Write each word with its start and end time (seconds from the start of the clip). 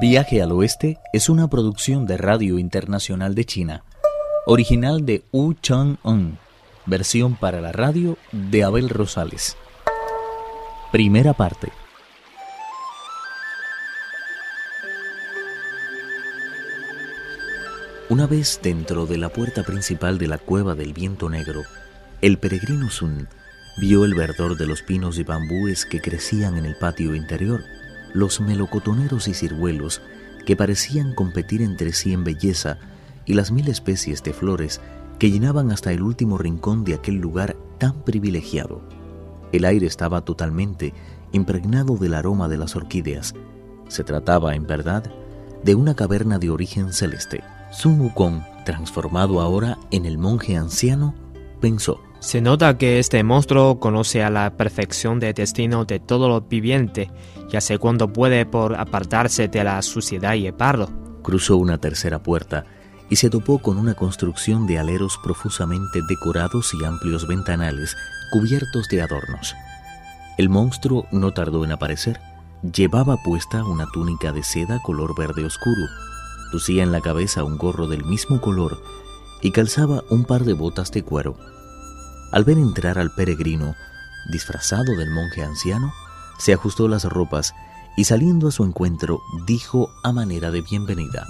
Viaje 0.00 0.42
al 0.42 0.50
Oeste 0.50 0.98
es 1.12 1.28
una 1.28 1.48
producción 1.48 2.04
de 2.04 2.16
Radio 2.16 2.58
Internacional 2.58 3.34
de 3.36 3.44
China, 3.44 3.84
original 4.44 5.06
de 5.06 5.24
Wu 5.30 5.54
Chang-un, 5.54 6.38
versión 6.84 7.36
para 7.36 7.60
la 7.60 7.70
radio 7.70 8.18
de 8.32 8.64
Abel 8.64 8.88
Rosales. 8.88 9.56
Primera 10.90 11.32
parte. 11.32 11.68
Una 18.08 18.26
vez 18.26 18.58
dentro 18.62 19.06
de 19.06 19.16
la 19.16 19.28
puerta 19.28 19.62
principal 19.62 20.18
de 20.18 20.26
la 20.26 20.38
cueva 20.38 20.74
del 20.74 20.92
viento 20.92 21.30
negro, 21.30 21.62
el 22.20 22.38
peregrino 22.38 22.90
Sun 22.90 23.28
vio 23.78 24.04
el 24.04 24.14
verdor 24.14 24.56
de 24.56 24.66
los 24.66 24.82
pinos 24.82 25.18
y 25.18 25.22
bambúes 25.22 25.86
que 25.86 26.00
crecían 26.00 26.58
en 26.58 26.64
el 26.64 26.76
patio 26.76 27.14
interior 27.14 27.62
los 28.14 28.40
melocotoneros 28.40 29.28
y 29.28 29.34
ciruelos 29.34 30.00
que 30.46 30.56
parecían 30.56 31.14
competir 31.14 31.60
entre 31.60 31.92
sí 31.92 32.14
en 32.14 32.24
belleza 32.24 32.78
y 33.26 33.34
las 33.34 33.50
mil 33.50 33.68
especies 33.68 34.22
de 34.22 34.32
flores 34.32 34.80
que 35.18 35.30
llenaban 35.30 35.70
hasta 35.70 35.92
el 35.92 36.02
último 36.02 36.38
rincón 36.38 36.84
de 36.84 36.94
aquel 36.94 37.16
lugar 37.16 37.56
tan 37.78 38.02
privilegiado. 38.02 38.80
El 39.52 39.64
aire 39.64 39.86
estaba 39.86 40.22
totalmente 40.22 40.94
impregnado 41.32 41.96
del 41.96 42.14
aroma 42.14 42.48
de 42.48 42.56
las 42.56 42.76
orquídeas. 42.76 43.34
Se 43.88 44.04
trataba, 44.04 44.54
en 44.54 44.66
verdad, 44.66 45.04
de 45.62 45.74
una 45.74 45.94
caverna 45.94 46.38
de 46.38 46.50
origen 46.50 46.92
celeste. 46.92 47.42
Sun 47.72 48.00
Wukong, 48.00 48.42
transformado 48.64 49.40
ahora 49.40 49.78
en 49.90 50.06
el 50.06 50.18
monje 50.18 50.56
anciano, 50.56 51.14
pensó, 51.60 52.00
se 52.24 52.40
nota 52.40 52.78
que 52.78 52.98
este 52.98 53.22
monstruo 53.22 53.78
conoce 53.78 54.22
a 54.22 54.30
la 54.30 54.56
perfección 54.56 55.22
el 55.22 55.34
destino 55.34 55.84
de 55.84 56.00
todo 56.00 56.26
lo 56.30 56.40
viviente, 56.40 57.10
ya 57.50 57.60
sé 57.60 57.76
cuándo 57.76 58.14
puede 58.14 58.46
por 58.46 58.76
apartarse 58.76 59.48
de 59.48 59.62
la 59.62 59.82
suciedad 59.82 60.32
y 60.32 60.46
el 60.46 60.54
pardo. 60.54 60.88
Cruzó 61.22 61.58
una 61.58 61.76
tercera 61.76 62.22
puerta 62.22 62.64
y 63.10 63.16
se 63.16 63.28
topó 63.28 63.58
con 63.58 63.76
una 63.76 63.92
construcción 63.92 64.66
de 64.66 64.78
aleros 64.78 65.18
profusamente 65.22 66.00
decorados 66.08 66.72
y 66.72 66.82
amplios 66.86 67.28
ventanales 67.28 67.94
cubiertos 68.32 68.88
de 68.88 69.02
adornos. 69.02 69.54
El 70.38 70.48
monstruo 70.48 71.06
no 71.12 71.32
tardó 71.32 71.62
en 71.62 71.72
aparecer. 71.72 72.20
Llevaba 72.62 73.18
puesta 73.22 73.62
una 73.64 73.84
túnica 73.92 74.32
de 74.32 74.42
seda 74.42 74.80
color 74.80 75.14
verde 75.14 75.44
oscuro, 75.44 75.82
lucía 76.52 76.82
en 76.82 76.90
la 76.90 77.02
cabeza 77.02 77.44
un 77.44 77.58
gorro 77.58 77.86
del 77.86 78.06
mismo 78.06 78.40
color 78.40 78.82
y 79.42 79.50
calzaba 79.50 80.02
un 80.08 80.24
par 80.24 80.44
de 80.44 80.54
botas 80.54 80.90
de 80.90 81.02
cuero. 81.02 81.36
Al 82.34 82.42
ver 82.42 82.58
entrar 82.58 82.98
al 82.98 83.12
peregrino, 83.12 83.76
disfrazado 84.32 84.96
del 84.96 85.08
monje 85.08 85.44
anciano, 85.44 85.92
se 86.36 86.52
ajustó 86.52 86.88
las 86.88 87.04
ropas 87.04 87.54
y 87.96 88.02
saliendo 88.02 88.48
a 88.48 88.50
su 88.50 88.64
encuentro 88.64 89.20
dijo 89.46 89.88
a 90.02 90.10
manera 90.10 90.50
de 90.50 90.60
bienvenida. 90.62 91.28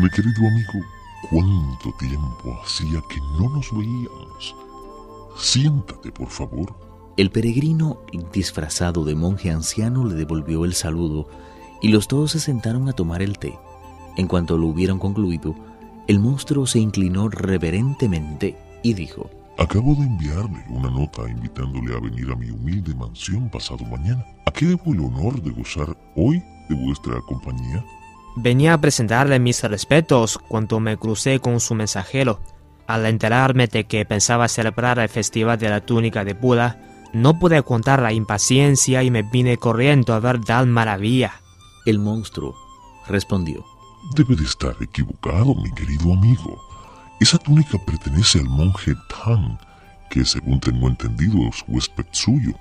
Mi 0.00 0.08
querido 0.08 0.46
amigo, 0.46 0.86
¿cuánto 1.30 1.92
tiempo 1.98 2.56
hacía 2.64 3.02
que 3.10 3.18
no 3.40 3.48
nos 3.56 3.76
veíamos? 3.76 4.54
Siéntate, 5.36 6.12
por 6.12 6.28
favor. 6.28 6.76
El 7.16 7.32
peregrino, 7.32 7.98
disfrazado 8.32 9.04
de 9.04 9.16
monje 9.16 9.50
anciano, 9.50 10.04
le 10.04 10.14
devolvió 10.14 10.64
el 10.64 10.74
saludo 10.74 11.28
y 11.82 11.88
los 11.88 12.06
dos 12.06 12.30
se 12.30 12.38
sentaron 12.38 12.88
a 12.88 12.92
tomar 12.92 13.20
el 13.20 13.36
té. 13.36 13.58
En 14.16 14.28
cuanto 14.28 14.56
lo 14.58 14.68
hubieron 14.68 15.00
concluido, 15.00 15.56
el 16.06 16.20
monstruo 16.20 16.68
se 16.68 16.78
inclinó 16.78 17.28
reverentemente 17.28 18.56
y 18.84 18.94
dijo, 18.94 19.28
Acabo 19.60 19.94
de 19.94 20.06
enviarle 20.06 20.64
una 20.70 20.88
nota 20.88 21.28
invitándole 21.28 21.94
a 21.94 22.00
venir 22.00 22.32
a 22.32 22.34
mi 22.34 22.50
humilde 22.50 22.94
mansión 22.94 23.50
pasado 23.50 23.84
mañana. 23.84 24.24
¿A 24.46 24.50
qué 24.50 24.64
debo 24.64 24.94
el 24.94 25.00
honor 25.00 25.42
de 25.42 25.50
gozar 25.50 25.94
hoy 26.16 26.42
de 26.70 26.74
vuestra 26.74 27.20
compañía? 27.28 27.84
Venía 28.36 28.72
a 28.72 28.80
presentarle 28.80 29.38
mis 29.38 29.62
respetos 29.62 30.38
cuando 30.38 30.80
me 30.80 30.96
crucé 30.96 31.40
con 31.40 31.60
su 31.60 31.74
mensajero. 31.74 32.40
Al 32.86 33.04
enterarme 33.04 33.66
de 33.66 33.84
que 33.84 34.06
pensaba 34.06 34.48
celebrar 34.48 34.98
el 34.98 35.10
festival 35.10 35.58
de 35.58 35.68
la 35.68 35.82
túnica 35.82 36.24
de 36.24 36.32
Buda, 36.32 36.80
no 37.12 37.38
pude 37.38 37.62
contar 37.62 38.00
la 38.00 38.14
impaciencia 38.14 39.02
y 39.02 39.10
me 39.10 39.24
vine 39.24 39.58
corriendo 39.58 40.14
a 40.14 40.20
ver 40.20 40.40
tal 40.40 40.68
maravilla. 40.68 41.34
El 41.84 41.98
monstruo 41.98 42.54
respondió. 43.08 43.62
Debe 44.16 44.36
de 44.36 44.44
estar 44.44 44.74
equivocado, 44.80 45.54
mi 45.54 45.70
querido 45.72 46.14
amigo. 46.14 46.69
Esa 47.20 47.36
túnica 47.36 47.76
pertenece 47.76 48.38
al 48.38 48.46
monje 48.46 48.94
Tang, 49.06 49.58
que 50.08 50.24
según 50.24 50.58
tengo 50.58 50.88
entendido 50.88 51.46
es 51.50 51.62
huésped 51.68 52.06
suyo. 52.12 52.52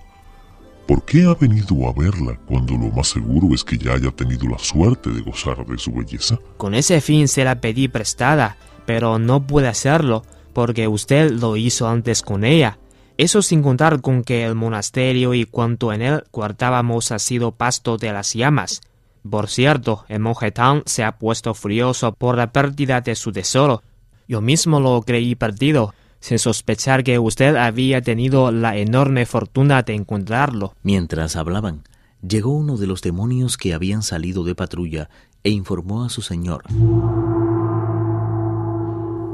¿Por 0.85 1.05
qué 1.05 1.23
ha 1.23 1.33
venido 1.33 1.87
a 1.87 1.93
verla 1.93 2.37
cuando 2.45 2.73
lo 2.73 2.89
más 2.91 3.07
seguro 3.07 3.55
es 3.55 3.63
que 3.63 3.77
ya 3.77 3.93
haya 3.93 4.11
tenido 4.11 4.49
la 4.49 4.59
suerte 4.59 5.11
de 5.11 5.21
gozar 5.21 5.65
de 5.65 5.77
su 5.77 5.93
belleza? 5.93 6.37
Con 6.57 6.73
ese 6.73 6.99
fin 6.99 7.29
se 7.29 7.45
la 7.45 7.61
pedí 7.61 7.87
prestada, 7.87 8.57
pero 8.85 9.17
no 9.17 9.47
pude 9.47 9.69
hacerlo 9.69 10.23
porque 10.51 10.89
usted 10.89 11.31
lo 11.31 11.55
hizo 11.55 11.87
antes 11.87 12.21
con 12.21 12.43
ella. 12.43 12.79
Eso 13.15 13.41
sin 13.41 13.63
contar 13.63 14.01
con 14.01 14.25
que 14.25 14.43
el 14.43 14.55
monasterio 14.55 15.33
y 15.33 15.45
cuanto 15.45 15.93
en 15.93 16.01
él 16.01 16.23
guardábamos 16.33 17.13
ha 17.13 17.19
sido 17.19 17.53
pasto 17.53 17.97
de 17.97 18.11
las 18.11 18.33
llamas. 18.33 18.81
Por 19.29 19.47
cierto, 19.47 20.03
el 20.09 20.19
monje 20.19 20.51
Tang 20.51 20.83
se 20.85 21.05
ha 21.05 21.17
puesto 21.17 21.53
furioso 21.53 22.13
por 22.13 22.35
la 22.35 22.51
pérdida 22.51 22.99
de 22.99 23.15
su 23.15 23.31
tesoro 23.31 23.83
yo 24.29 24.41
mismo 24.41 24.79
lo 24.79 25.01
creí 25.01 25.33
perdido, 25.33 25.95
sin 26.19 26.37
sospechar 26.37 27.03
que 27.03 27.17
usted 27.17 27.55
había 27.55 28.01
tenido 28.03 28.51
la 28.51 28.77
enorme 28.77 29.25
fortuna 29.25 29.81
de 29.81 29.95
encontrarlo. 29.95 30.75
Mientras 30.83 31.35
hablaban, 31.35 31.81
llegó 32.21 32.51
uno 32.51 32.77
de 32.77 32.85
los 32.85 33.01
demonios 33.01 33.57
que 33.57 33.73
habían 33.73 34.03
salido 34.03 34.43
de 34.43 34.53
patrulla 34.53 35.09
e 35.43 35.49
informó 35.49 36.03
a 36.03 36.09
su 36.09 36.21
señor. 36.21 36.65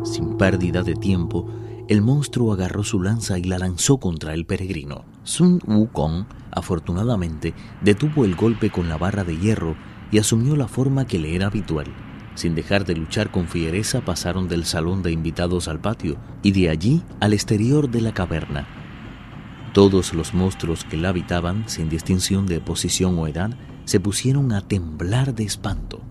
Sin 0.06 0.38
pérdida 0.38 0.82
de 0.82 0.94
tiempo, 0.96 1.46
el 1.90 2.02
monstruo 2.02 2.54
agarró 2.54 2.86
su 2.86 3.02
lanza 3.02 3.38
y 3.38 3.44
la 3.44 3.60
lanzó 3.60 3.98
contra 3.98 4.34
el 4.34 4.46
peregrino. 4.46 5.04
Sun 5.24 5.60
Wukong, 5.68 6.26
afortunadamente, 6.52 7.54
detuvo 7.82 8.24
el 8.24 8.36
golpe 8.36 8.70
con 8.70 8.88
la 8.88 8.98
barra 8.98 9.26
de 9.26 9.38
hierro 9.38 9.76
y 10.10 10.20
asumió 10.20 10.56
la 10.56 10.70
forma 10.70 11.06
que 11.06 11.20
le 11.20 11.36
era 11.36 11.48
habitual. 11.48 11.88
Sin 12.36 12.54
dejar 12.54 12.86
de 12.86 12.96
luchar 12.96 13.32
con 13.32 13.48
fiereza, 13.48 14.02
pasaron 14.02 14.48
del 14.48 14.66
salón 14.66 15.02
de 15.02 15.12
invitados 15.12 15.68
al 15.68 15.80
patio 15.80 16.18
y 16.44 16.52
de 16.52 16.70
allí 16.70 17.02
al 17.20 17.34
exterior 17.34 17.90
de 17.90 18.02
la 18.02 18.14
caverna. 18.14 18.68
Todos 19.74 20.14
los 20.14 20.34
monstruos 20.34 20.84
que 20.84 20.98
la 20.98 21.10
habitaban, 21.10 21.68
sin 21.68 21.90
distinción 21.90 22.46
de 22.46 22.60
posición 22.60 23.18
o 23.18 23.28
edad, 23.28 23.58
se 23.86 24.00
pusieron 24.00 24.52
a 24.52 24.62
temblar 24.62 25.34
de 25.34 25.44
espanto. 25.44 26.02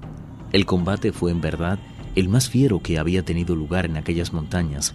El 0.52 0.66
combate 0.66 1.12
fue 1.12 1.30
en 1.30 1.40
verdad 1.40 1.78
el 2.14 2.28
más 2.28 2.48
fiero 2.48 2.80
que 2.80 2.98
había 2.98 3.24
tenido 3.24 3.56
lugar 3.56 3.86
en 3.86 3.96
aquellas 3.96 4.32
montañas. 4.32 4.94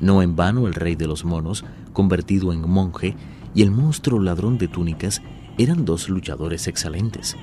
No 0.00 0.22
en 0.22 0.36
vano 0.36 0.66
el 0.66 0.74
rey 0.74 0.94
de 0.94 1.06
los 1.06 1.24
monos, 1.24 1.64
convertido 1.92 2.52
en 2.52 2.68
monje, 2.68 3.16
y 3.54 3.62
el 3.62 3.70
monstruo 3.70 4.20
ladrón 4.20 4.58
de 4.58 4.68
túnicas 4.68 5.22
eran 5.58 5.84
dos 5.84 6.08
luchadores 6.08 6.66
excelentes. 6.66 7.36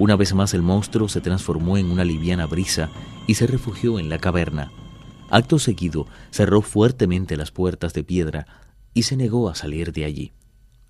Una 0.00 0.16
vez 0.16 0.32
más 0.32 0.54
el 0.54 0.62
monstruo 0.62 1.10
se 1.10 1.20
transformó 1.20 1.76
en 1.76 1.90
una 1.90 2.04
liviana 2.04 2.46
brisa 2.46 2.88
y 3.26 3.34
se 3.34 3.46
refugió 3.46 3.98
en 3.98 4.08
la 4.08 4.18
caverna. 4.18 4.72
Acto 5.28 5.58
seguido 5.58 6.06
cerró 6.30 6.62
fuertemente 6.62 7.36
las 7.36 7.50
puertas 7.50 7.92
de 7.92 8.02
piedra 8.02 8.46
y 8.94 9.02
se 9.02 9.18
negó 9.18 9.50
a 9.50 9.54
salir 9.54 9.92
de 9.92 10.06
allí. 10.06 10.32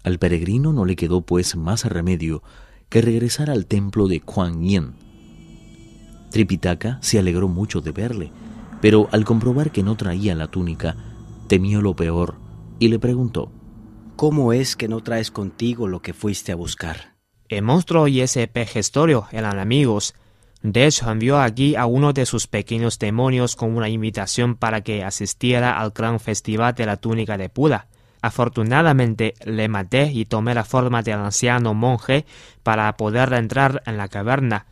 Al 0.05 0.21
peregrino 0.21 0.73
no 0.73 0.85
le 0.85 0.95
quedó 0.95 1.23
pues 1.23 1.57
más 1.57 1.85
remedio 1.87 2.45
que 2.89 3.03
regresar 3.03 3.51
al 3.51 3.67
templo 3.67 4.07
de 4.07 4.21
Kuan 4.21 4.63
Yin. 4.63 4.93
Tripitaka 6.31 6.99
se 7.03 7.19
alegró 7.19 7.49
mucho 7.49 7.81
de 7.81 7.91
verle, 7.91 8.31
pero 8.81 9.09
al 9.11 9.25
comprobar 9.25 9.73
que 9.73 9.83
no 9.83 9.97
traía 9.97 10.37
la 10.37 10.47
túnica, 10.47 10.95
temió 11.49 11.83
lo 11.83 11.97
peor 11.97 12.37
y 12.79 12.87
le 12.87 13.01
preguntó, 13.01 13.51
¿Cómo 14.15 14.53
es 14.53 14.77
que 14.77 14.87
no 14.87 15.03
traes 15.03 15.33
contigo 15.33 15.89
lo 15.89 16.01
que 16.01 16.15
fuiste 16.15 16.53
a 16.53 16.55
buscar? 16.55 17.10
El 17.51 17.63
monstruo 17.63 18.07
y 18.07 18.21
ese 18.21 18.47
pejestorio 18.47 19.27
eran 19.33 19.59
amigos. 19.59 20.15
De 20.63 20.89
envió 21.05 21.41
aquí 21.41 21.75
a 21.75 21.87
uno 21.87 22.13
de 22.13 22.25
sus 22.25 22.47
pequeños 22.47 23.01
demonios 23.01 23.57
con 23.57 23.77
una 23.77 23.89
invitación 23.89 24.55
para 24.55 24.83
que 24.83 25.03
asistiera 25.03 25.81
al 25.81 25.91
gran 25.91 26.21
festival 26.21 26.77
de 26.77 26.87
la 26.87 26.97
túnica 26.97 27.37
de 27.37 27.51
Buda. 27.53 27.89
Afortunadamente 28.23 29.35
le 29.45 29.67
maté 29.67 30.13
y 30.13 30.27
tomé 30.27 30.55
la 30.55 30.63
forma 30.63 31.03
del 31.03 31.15
anciano 31.15 31.75
monje 31.75 32.25
para 32.63 32.97
poder 32.97 33.33
entrar 33.33 33.83
en 33.85 33.97
la 33.97 34.07
caverna. 34.07 34.67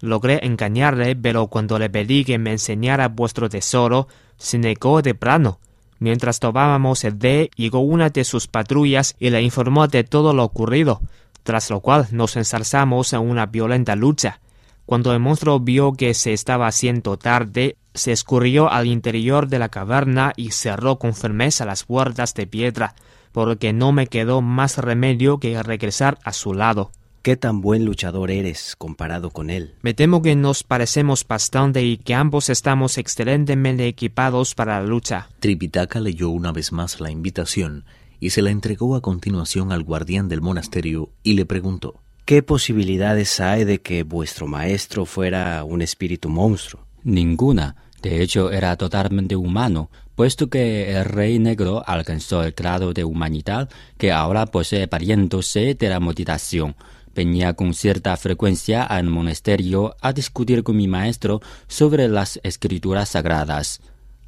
Logré 0.00 0.40
engañarle, 0.42 1.14
pero 1.14 1.48
cuando 1.48 1.78
le 1.78 1.90
pedí 1.90 2.24
que 2.24 2.38
me 2.38 2.52
enseñara 2.52 3.08
vuestro 3.08 3.50
tesoro, 3.50 4.08
se 4.38 4.56
negó 4.56 5.02
de 5.02 5.14
plano. 5.14 5.58
Mientras 5.98 6.40
tomábamos 6.40 7.04
el 7.04 7.18
té, 7.18 7.50
llegó 7.56 7.80
una 7.80 8.08
de 8.08 8.24
sus 8.24 8.46
patrullas 8.46 9.16
y 9.20 9.28
le 9.28 9.42
informó 9.42 9.86
de 9.86 10.02
todo 10.02 10.32
lo 10.32 10.44
ocurrido 10.44 11.02
tras 11.42 11.70
lo 11.70 11.80
cual 11.80 12.06
nos 12.10 12.36
ensalzamos 12.36 13.12
en 13.12 13.20
una 13.20 13.46
violenta 13.46 13.96
lucha. 13.96 14.40
Cuando 14.86 15.12
el 15.12 15.20
monstruo 15.20 15.60
vio 15.60 15.92
que 15.92 16.14
se 16.14 16.32
estaba 16.32 16.66
haciendo 16.66 17.16
tarde, 17.16 17.76
se 17.94 18.12
escurrió 18.12 18.70
al 18.70 18.86
interior 18.86 19.48
de 19.48 19.58
la 19.58 19.68
caverna 19.68 20.32
y 20.36 20.50
cerró 20.50 20.98
con 20.98 21.14
firmeza 21.14 21.64
las 21.64 21.84
puertas 21.84 22.34
de 22.34 22.46
piedra, 22.46 22.94
porque 23.32 23.72
no 23.72 23.92
me 23.92 24.06
quedó 24.06 24.42
más 24.42 24.78
remedio 24.78 25.38
que 25.38 25.62
regresar 25.62 26.18
a 26.24 26.32
su 26.32 26.54
lado. 26.54 26.90
¿Qué 27.22 27.36
tan 27.36 27.60
buen 27.60 27.84
luchador 27.84 28.32
eres 28.32 28.74
comparado 28.76 29.30
con 29.30 29.48
él? 29.48 29.76
Me 29.80 29.94
temo 29.94 30.22
que 30.22 30.34
nos 30.34 30.64
parecemos 30.64 31.24
bastante 31.24 31.84
y 31.84 31.96
que 31.96 32.14
ambos 32.14 32.48
estamos 32.48 32.98
excelentemente 32.98 33.86
equipados 33.86 34.56
para 34.56 34.80
la 34.80 34.86
lucha. 34.86 35.28
Tripitaka 35.38 36.00
leyó 36.00 36.30
una 36.30 36.50
vez 36.50 36.72
más 36.72 37.00
la 37.00 37.12
invitación 37.12 37.84
y 38.22 38.30
se 38.30 38.40
la 38.40 38.50
entregó 38.50 38.94
a 38.94 39.02
continuación 39.02 39.72
al 39.72 39.82
guardián 39.82 40.28
del 40.28 40.40
monasterio 40.40 41.10
y 41.24 41.34
le 41.34 41.44
preguntó 41.44 42.00
¿Qué 42.24 42.44
posibilidades 42.44 43.40
hay 43.40 43.64
de 43.64 43.80
que 43.80 44.04
vuestro 44.04 44.46
maestro 44.46 45.06
fuera 45.06 45.64
un 45.64 45.82
espíritu 45.82 46.28
monstruo? 46.28 46.86
Ninguna. 47.02 47.74
De 48.00 48.22
hecho, 48.22 48.52
era 48.52 48.76
totalmente 48.76 49.34
humano, 49.34 49.90
puesto 50.14 50.48
que 50.48 50.92
el 50.96 51.04
rey 51.04 51.40
negro 51.40 51.82
alcanzó 51.84 52.44
el 52.44 52.52
grado 52.52 52.92
de 52.92 53.02
humanidad 53.02 53.68
que 53.98 54.12
ahora 54.12 54.46
posee 54.46 54.86
pariéndose 54.86 55.74
de 55.74 55.88
la 55.88 55.98
meditación. 55.98 56.76
Venía 57.16 57.54
con 57.54 57.74
cierta 57.74 58.16
frecuencia 58.16 58.84
al 58.84 59.06
monasterio 59.06 59.96
a 60.00 60.12
discutir 60.12 60.62
con 60.62 60.76
mi 60.76 60.86
maestro 60.86 61.40
sobre 61.66 62.06
las 62.06 62.38
escrituras 62.44 63.08
sagradas. 63.08 63.80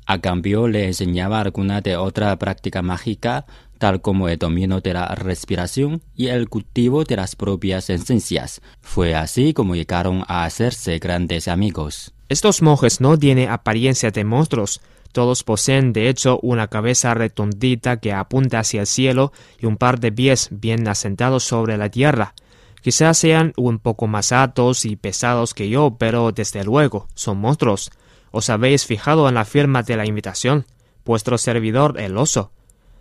A 0.07 0.21
cambio 0.21 0.69
le 0.69 0.87
enseñaba 0.87 1.41
alguna 1.41 1.81
de 1.81 1.97
otra 1.97 2.37
práctica 2.39 2.83
mágica, 2.83 3.47
tal 3.85 4.01
como 4.01 4.31
el 4.31 4.39
dominio 4.39 4.81
de 4.81 4.95
la 4.95 5.09
respiración 5.09 6.01
y 6.17 6.29
el 6.29 6.49
cultivo 6.49 7.05
de 7.05 7.17
las 7.17 7.37
propias 7.37 7.91
esencias. 7.91 8.63
Fue 8.81 9.15
así 9.15 9.53
como 9.53 9.75
llegaron 9.75 10.25
a 10.27 10.47
hacerse 10.47 10.99
grandes 10.99 11.49
amigos. 11.49 12.15
Estos 12.31 12.63
monjes 12.63 13.03
no 13.03 13.19
tienen 13.19 13.51
apariencia 13.51 14.11
de 14.11 14.25
monstruos. 14.25 14.81
Todos 15.13 15.43
poseen 15.43 15.93
de 15.93 16.09
hecho 16.09 16.41
una 16.41 16.69
cabeza 16.69 17.13
redondita 17.13 17.99
que 17.99 18.15
apunta 18.15 18.61
hacia 18.61 18.81
el 18.81 18.87
cielo 18.87 19.33
y 19.61 19.67
un 19.67 19.77
par 19.77 20.01
de 20.01 20.11
pies 20.11 20.49
bien 20.51 20.89
asentados 20.89 21.45
sobre 21.45 21.77
la 21.77 21.91
tierra. 21.91 22.33
Quizás 22.81 23.19
sean 23.19 23.53
un 23.59 23.81
poco 23.81 24.07
más 24.07 24.33
altos 24.33 24.87
y 24.87 24.97
pesados 24.97 25.53
que 25.53 25.69
yo, 25.69 25.97
pero 25.99 26.33
desde 26.33 26.65
luego 26.65 27.07
son 27.15 27.37
monstruos. 27.37 27.91
¿Os 28.31 28.49
habéis 28.49 28.87
fijado 28.87 29.29
en 29.29 29.35
la 29.35 29.45
firma 29.45 29.83
de 29.83 29.99
la 29.99 30.07
invitación? 30.07 30.65
Vuestro 31.05 31.37
servidor, 31.37 32.01
el 32.01 32.17
oso. 32.17 32.51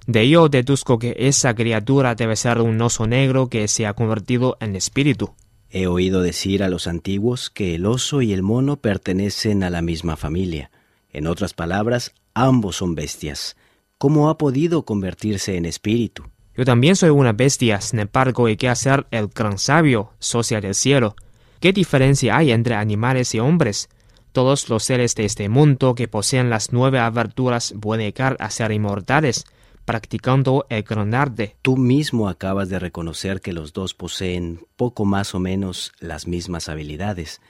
De 0.05 0.21
ello 0.21 0.49
deduzco 0.49 0.99
que 0.99 1.15
esa 1.17 1.53
criatura 1.53 2.15
debe 2.15 2.35
ser 2.35 2.59
un 2.59 2.81
oso 2.81 3.07
negro 3.07 3.47
que 3.47 3.67
se 3.67 3.85
ha 3.85 3.93
convertido 3.93 4.57
en 4.59 4.75
espíritu. 4.75 5.33
He 5.69 5.87
oído 5.87 6.21
decir 6.21 6.61
a 6.61 6.69
los 6.69 6.87
antiguos 6.87 7.49
que 7.49 7.75
el 7.75 7.85
oso 7.85 8.21
y 8.21 8.33
el 8.33 8.43
mono 8.43 8.77
pertenecen 8.77 9.63
a 9.63 9.69
la 9.69 9.81
misma 9.81 10.17
familia. 10.17 10.71
En 11.11 11.25
otras 11.25 11.53
palabras, 11.53 12.13
ambos 12.33 12.75
son 12.77 12.95
bestias. 12.95 13.55
¿Cómo 13.97 14.29
ha 14.29 14.37
podido 14.37 14.83
convertirse 14.83 15.55
en 15.55 15.65
espíritu? 15.65 16.25
Yo 16.55 16.65
también 16.65 16.95
soy 16.95 17.09
una 17.09 17.31
bestia, 17.31 17.81
sin 17.81 17.99
embargo, 17.99 18.45
hay 18.45 18.57
que 18.57 18.69
hacer 18.69 19.07
el 19.09 19.27
gran 19.27 19.57
sabio, 19.57 20.11
socia 20.19 20.59
del 20.61 20.75
cielo. 20.75 21.15
¿Qué 21.59 21.71
diferencia 21.71 22.37
hay 22.37 22.51
entre 22.51 22.75
animales 22.75 23.33
y 23.33 23.39
hombres? 23.39 23.89
Todos 24.33 24.69
los 24.69 24.83
seres 24.83 25.15
de 25.15 25.25
este 25.25 25.47
mundo 25.47 25.95
que 25.95 26.07
poseen 26.07 26.49
las 26.49 26.73
nueve 26.73 26.99
aberturas 26.99 27.73
pueden 27.79 28.05
llegar 28.05 28.35
a 28.39 28.49
ser 28.49 28.71
inmortales, 28.71 29.45
practicando 29.85 30.65
el 30.69 30.83
gran 30.83 31.13
arte. 31.13 31.55
Tú 31.61 31.77
mismo 31.77 32.29
acabas 32.29 32.69
de 32.69 32.79
reconocer 32.79 33.41
que 33.41 33.53
los 33.53 33.73
dos 33.73 33.93
poseen 33.93 34.65
poco 34.75 35.05
más 35.05 35.35
o 35.35 35.39
menos 35.39 35.91
las 35.99 36.27
mismas 36.27 36.69
habilidades. 36.69 37.41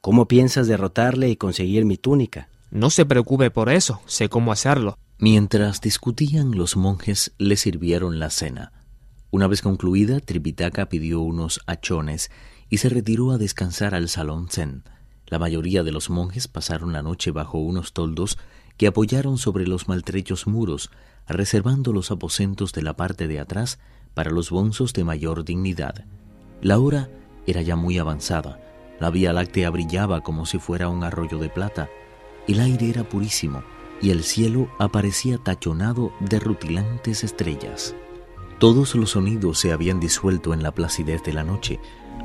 ¿Cómo 0.00 0.28
piensas 0.28 0.68
derrotarle 0.68 1.28
y 1.28 1.36
conseguir 1.36 1.84
mi 1.84 1.96
túnica? 1.96 2.48
No 2.70 2.90
se 2.90 3.06
preocupe 3.06 3.50
por 3.50 3.70
eso, 3.70 4.00
sé 4.06 4.28
cómo 4.28 4.52
hacerlo. 4.52 4.98
Mientras 5.18 5.80
discutían, 5.80 6.52
los 6.52 6.76
monjes 6.76 7.32
le 7.38 7.56
sirvieron 7.56 8.18
la 8.18 8.30
cena. 8.30 8.72
Una 9.30 9.46
vez 9.46 9.62
concluida, 9.62 10.20
Tripitaka 10.20 10.88
pidió 10.88 11.20
unos 11.20 11.60
achones 11.66 12.30
y 12.68 12.78
se 12.78 12.88
retiró 12.88 13.30
a 13.30 13.38
descansar 13.38 13.94
al 13.94 14.08
salón 14.08 14.48
zen. 14.48 14.84
La 15.26 15.38
mayoría 15.38 15.82
de 15.82 15.92
los 15.92 16.10
monjes 16.10 16.48
pasaron 16.48 16.92
la 16.92 17.02
noche 17.02 17.30
bajo 17.32 17.58
unos 17.58 17.92
toldos 17.92 18.38
que 18.76 18.86
apoyaron 18.86 19.38
sobre 19.38 19.66
los 19.66 19.88
maltrechos 19.88 20.46
muros, 20.46 20.90
reservando 21.34 21.92
los 21.92 22.10
aposentos 22.10 22.72
de 22.72 22.82
la 22.82 22.96
parte 22.96 23.28
de 23.28 23.40
atrás 23.40 23.78
para 24.14 24.30
los 24.30 24.50
bonzos 24.50 24.92
de 24.92 25.04
mayor 25.04 25.44
dignidad. 25.44 26.04
La 26.62 26.78
hora 26.78 27.10
era 27.46 27.62
ya 27.62 27.76
muy 27.76 27.98
avanzada, 27.98 28.60
la 28.98 29.10
Vía 29.10 29.32
Láctea 29.32 29.70
brillaba 29.70 30.22
como 30.22 30.46
si 30.46 30.58
fuera 30.58 30.88
un 30.88 31.04
arroyo 31.04 31.38
de 31.38 31.48
plata, 31.48 31.90
el 32.48 32.60
aire 32.60 32.88
era 32.88 33.04
purísimo, 33.04 33.62
y 34.00 34.10
el 34.10 34.24
cielo 34.24 34.68
aparecía 34.78 35.38
tachonado 35.38 36.12
de 36.20 36.38
rutilantes 36.38 37.24
estrellas. 37.24 37.94
Todos 38.58 38.94
los 38.94 39.10
sonidos 39.10 39.58
se 39.58 39.72
habían 39.72 40.00
disuelto 40.00 40.54
en 40.54 40.62
la 40.62 40.72
placidez 40.72 41.22
de 41.22 41.34
la 41.34 41.44
noche, 41.44 41.78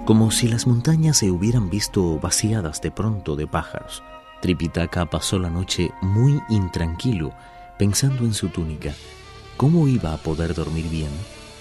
como 0.05 0.31
si 0.31 0.47
las 0.47 0.65
montañas 0.65 1.17
se 1.17 1.29
hubieran 1.29 1.69
visto 1.69 2.19
vaciadas 2.19 2.81
de 2.81 2.91
pronto 2.91 3.35
de 3.35 3.47
pájaros. 3.47 4.01
Tripitaka 4.41 5.09
pasó 5.09 5.37
la 5.39 5.49
noche 5.49 5.91
muy 6.01 6.41
intranquilo, 6.49 7.33
pensando 7.81 8.25
en 8.25 8.35
su 8.35 8.49
túnica. 8.49 8.93
¿Cómo 9.57 9.87
iba 9.87 10.13
a 10.13 10.17
poder 10.17 10.53
dormir 10.53 10.87
bien? 10.87 11.09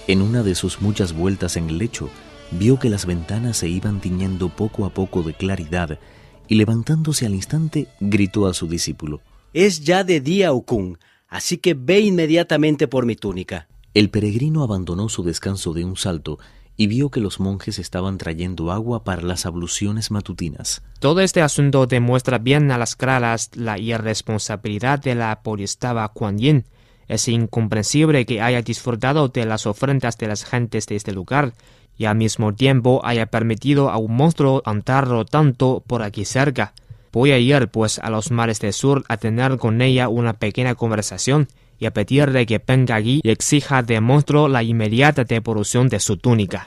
En 0.06 0.20
una 0.20 0.43
de 0.43 0.55
sus 0.55 0.82
muchas 0.82 1.14
vueltas 1.14 1.56
en 1.56 1.70
el 1.70 1.78
lecho, 1.78 2.11
vio 2.50 2.78
que 2.78 2.90
las 2.90 3.06
ventanas 3.06 3.56
se 3.56 3.70
iban 3.70 4.02
tiñendo 4.02 4.50
poco 4.50 4.84
a 4.84 4.90
poco 4.90 5.22
de 5.22 5.32
claridad, 5.32 5.99
y 6.46 6.56
levantándose 6.56 7.25
al 7.25 7.34
instante, 7.34 7.88
gritó 8.00 8.46
a 8.46 8.52
su 8.52 8.69
discípulo 8.69 9.22
es 9.55 9.81
ya 9.81 10.05
de 10.05 10.20
día, 10.20 10.52
Okun, 10.52 10.99
así 11.28 11.56
que 11.56 11.72
ve 11.72 12.00
inmediatamente 12.00 12.87
por 12.87 13.06
mi 13.06 13.16
túnica. 13.16 13.66
El 13.94 14.11
peregrino 14.11 14.62
abandonó 14.62 15.08
su 15.08 15.23
descanso 15.23 15.73
de 15.73 15.87
un 15.87 15.96
salto 15.96 16.38
y 16.76 16.87
vio 16.87 17.11
que 17.11 17.20
los 17.20 17.40
monjes 17.40 17.78
estaban 17.78 18.19
trayendo 18.19 18.72
agua 18.72 19.05
para 19.05 19.22
las 19.22 19.46
abluciones 19.46 20.11
matutinas. 20.11 20.82
Todo 20.99 21.20
este 21.20 21.43
asunto 21.43 21.87
demuestra 21.87 22.38
bien 22.38 22.70
a 22.70 22.78
las 22.78 22.96
claras 22.96 23.50
la 23.55 23.78
irresponsabilidad 23.78 24.99
de 25.00 25.14
la 25.14 25.43
polistaba 25.43 26.08
Kuan 26.08 26.38
Yin. 26.38 26.64
Es 27.08 27.28
incomprensible 27.28 28.25
que 28.25 28.40
haya 28.40 28.62
disfrutado 28.62 29.28
de 29.28 29.44
las 29.44 29.67
ofrendas 29.67 30.17
de 30.17 30.28
las 30.28 30.44
gentes 30.44 30.87
de 30.87 30.96
este 30.96 31.12
lugar 31.12 31.52
y 31.99 32.06
al 32.06 32.17
mismo 32.17 32.55
tiempo 32.55 33.02
haya 33.05 33.26
permitido 33.26 33.90
a 33.90 33.99
un 33.99 34.14
monstruo 34.16 34.62
andarlo 34.64 35.26
tanto 35.26 35.84
por 35.87 36.02
aquí 36.02 36.25
cerca. 36.25 36.73
Voy 37.12 37.32
a 37.32 37.38
ir 37.38 37.69
pues 37.69 37.99
a 37.99 38.08
los 38.08 38.31
mares 38.31 38.61
del 38.61 38.73
sur 38.73 39.05
a 39.08 39.16
tener 39.16 39.58
con 39.58 39.82
ella 39.82 40.08
una 40.08 40.34
pequeña 40.34 40.76
conversación 40.76 41.49
y 41.80 41.86
a 41.86 41.92
pedirle 41.92 42.44
que 42.46 42.62
venga 42.64 42.96
aquí 42.96 43.20
y 43.24 43.30
exija 43.30 43.82
de 43.82 44.00
monstruo 44.00 44.48
la 44.48 44.62
inmediata 44.62 45.24
devolución 45.24 45.88
de 45.88 45.98
su 45.98 46.18
túnica. 46.18 46.66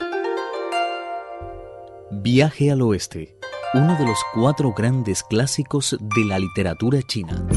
Viaje 2.12 2.72
al 2.72 2.82
oeste, 2.82 3.38
uno 3.76 3.96
de 3.96 4.06
los 4.06 4.18
cuatro 4.34 4.74
grandes 4.74 5.24
clásicos 5.24 5.96
de 6.00 6.26
la 6.26 6.40
literatura 6.40 7.00
china. 7.04 7.48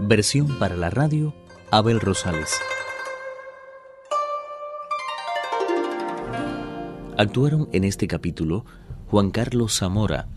Versión 0.00 0.58
para 0.58 0.74
la 0.74 0.88
radio, 0.88 1.34
Abel 1.70 2.00
Rosales. 2.00 2.58
Actuaron 7.18 7.68
en 7.72 7.84
este 7.84 8.08
capítulo 8.08 8.64
Juan 9.10 9.30
Carlos 9.30 9.76
Zamora, 9.76 10.28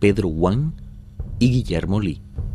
Pedro 0.00 0.30
Juan 0.30 0.74
y 1.38 1.50
Guillermo 1.50 2.00
Lee. 2.00 2.25